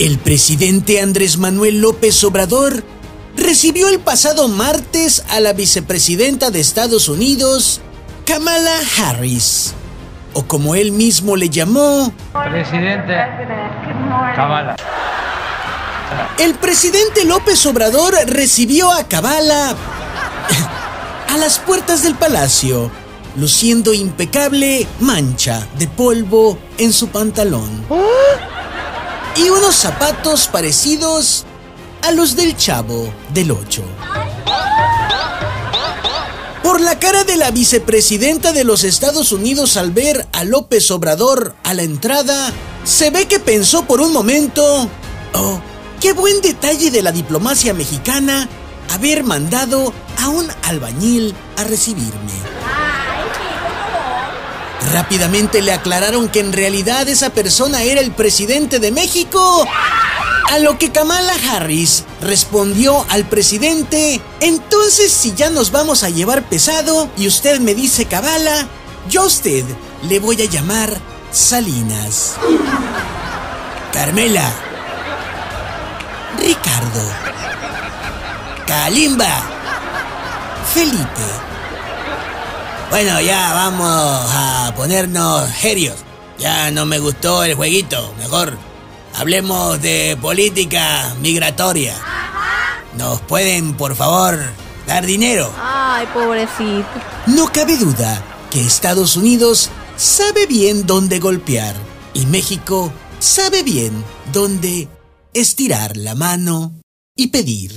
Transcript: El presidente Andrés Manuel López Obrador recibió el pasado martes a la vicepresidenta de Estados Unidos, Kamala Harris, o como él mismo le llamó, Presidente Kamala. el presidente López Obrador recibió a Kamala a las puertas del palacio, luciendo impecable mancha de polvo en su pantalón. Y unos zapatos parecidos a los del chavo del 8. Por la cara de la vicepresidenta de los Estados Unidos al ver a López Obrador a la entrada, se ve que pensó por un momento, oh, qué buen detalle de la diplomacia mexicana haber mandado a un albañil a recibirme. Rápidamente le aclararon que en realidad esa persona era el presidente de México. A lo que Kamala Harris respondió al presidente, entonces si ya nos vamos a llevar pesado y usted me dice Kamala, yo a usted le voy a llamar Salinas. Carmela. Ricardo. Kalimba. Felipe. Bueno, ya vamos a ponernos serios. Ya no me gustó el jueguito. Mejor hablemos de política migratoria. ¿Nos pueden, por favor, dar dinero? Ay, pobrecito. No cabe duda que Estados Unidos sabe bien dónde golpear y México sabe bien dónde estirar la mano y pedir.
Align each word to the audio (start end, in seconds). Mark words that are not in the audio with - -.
El 0.00 0.18
presidente 0.18 1.00
Andrés 1.00 1.38
Manuel 1.38 1.80
López 1.80 2.24
Obrador 2.24 2.82
recibió 3.36 3.88
el 3.88 4.00
pasado 4.00 4.48
martes 4.48 5.24
a 5.28 5.38
la 5.38 5.52
vicepresidenta 5.52 6.50
de 6.50 6.58
Estados 6.58 7.08
Unidos, 7.08 7.80
Kamala 8.26 8.76
Harris, 8.98 9.72
o 10.32 10.42
como 10.42 10.74
él 10.74 10.90
mismo 10.90 11.36
le 11.36 11.48
llamó, 11.48 12.12
Presidente 12.32 13.14
Kamala. 14.34 14.76
el 16.38 16.54
presidente 16.54 17.24
López 17.24 17.64
Obrador 17.64 18.14
recibió 18.26 18.90
a 18.90 19.04
Kamala 19.06 19.76
a 21.28 21.36
las 21.36 21.60
puertas 21.60 22.02
del 22.02 22.16
palacio, 22.16 22.90
luciendo 23.36 23.94
impecable 23.94 24.88
mancha 24.98 25.68
de 25.78 25.86
polvo 25.86 26.58
en 26.78 26.92
su 26.92 27.08
pantalón. 27.10 27.84
Y 29.36 29.50
unos 29.50 29.74
zapatos 29.74 30.48
parecidos 30.48 31.44
a 32.02 32.12
los 32.12 32.36
del 32.36 32.56
chavo 32.56 33.12
del 33.32 33.50
8. 33.50 33.82
Por 36.62 36.80
la 36.80 36.98
cara 36.98 37.24
de 37.24 37.36
la 37.36 37.50
vicepresidenta 37.50 38.52
de 38.52 38.64
los 38.64 38.84
Estados 38.84 39.32
Unidos 39.32 39.76
al 39.76 39.90
ver 39.90 40.26
a 40.32 40.44
López 40.44 40.90
Obrador 40.90 41.54
a 41.64 41.74
la 41.74 41.82
entrada, 41.82 42.52
se 42.84 43.10
ve 43.10 43.26
que 43.26 43.40
pensó 43.40 43.84
por 43.86 44.00
un 44.00 44.12
momento, 44.12 44.88
oh, 45.34 45.60
qué 46.00 46.12
buen 46.12 46.40
detalle 46.40 46.90
de 46.90 47.02
la 47.02 47.12
diplomacia 47.12 47.74
mexicana 47.74 48.48
haber 48.92 49.24
mandado 49.24 49.92
a 50.22 50.28
un 50.28 50.46
albañil 50.62 51.34
a 51.56 51.64
recibirme. 51.64 52.32
Rápidamente 54.92 55.62
le 55.62 55.72
aclararon 55.72 56.28
que 56.28 56.40
en 56.40 56.52
realidad 56.52 57.08
esa 57.08 57.30
persona 57.30 57.82
era 57.82 58.00
el 58.00 58.12
presidente 58.12 58.78
de 58.78 58.90
México. 58.90 59.66
A 60.50 60.58
lo 60.58 60.78
que 60.78 60.92
Kamala 60.92 61.32
Harris 61.50 62.04
respondió 62.20 63.04
al 63.08 63.24
presidente, 63.24 64.20
entonces 64.40 65.10
si 65.10 65.34
ya 65.34 65.50
nos 65.50 65.70
vamos 65.70 66.02
a 66.04 66.10
llevar 66.10 66.48
pesado 66.48 67.08
y 67.16 67.26
usted 67.26 67.60
me 67.60 67.74
dice 67.74 68.04
Kamala, 68.04 68.68
yo 69.08 69.22
a 69.22 69.26
usted 69.26 69.64
le 70.08 70.18
voy 70.20 70.40
a 70.42 70.44
llamar 70.44 70.96
Salinas. 71.32 72.34
Carmela. 73.92 74.52
Ricardo. 76.38 77.02
Kalimba. 78.66 79.42
Felipe. 80.72 81.53
Bueno, 82.94 83.20
ya 83.20 83.52
vamos 83.52 83.88
a 83.90 84.72
ponernos 84.76 85.50
serios. 85.50 85.96
Ya 86.38 86.70
no 86.70 86.86
me 86.86 87.00
gustó 87.00 87.42
el 87.42 87.56
jueguito. 87.56 88.14
Mejor 88.20 88.56
hablemos 89.16 89.82
de 89.82 90.16
política 90.22 91.12
migratoria. 91.20 91.96
¿Nos 92.96 93.20
pueden, 93.22 93.74
por 93.74 93.96
favor, 93.96 94.38
dar 94.86 95.04
dinero? 95.04 95.52
Ay, 95.60 96.06
pobrecito. 96.14 96.86
No 97.26 97.50
cabe 97.50 97.78
duda 97.78 98.22
que 98.52 98.60
Estados 98.60 99.16
Unidos 99.16 99.70
sabe 99.96 100.46
bien 100.46 100.86
dónde 100.86 101.18
golpear 101.18 101.74
y 102.12 102.26
México 102.26 102.92
sabe 103.18 103.64
bien 103.64 104.04
dónde 104.32 104.88
estirar 105.32 105.96
la 105.96 106.14
mano 106.14 106.74
y 107.16 107.26
pedir. 107.26 107.74